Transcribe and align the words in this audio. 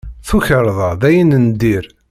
Tukerḍa 0.27 0.89
d 0.99 1.01
ayen 1.09 1.31
n 1.45 1.47
dir. 1.59 1.85